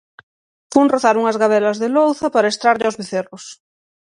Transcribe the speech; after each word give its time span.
Fun 0.73 0.87
rozar 0.93 1.15
unhas 1.21 1.39
gavelas 1.43 1.77
de 1.81 1.87
louza 1.95 2.27
para 2.35 2.51
estrarlle 2.53 2.85
aos 2.87 2.99
becerros 2.99 3.43